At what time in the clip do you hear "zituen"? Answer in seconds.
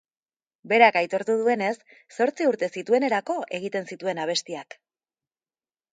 3.93-4.23